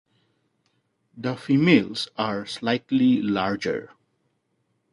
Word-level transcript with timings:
The 1.15 1.35
females 1.35 2.07
are 2.17 2.47
slightly 2.47 3.21
larger. 3.21 3.91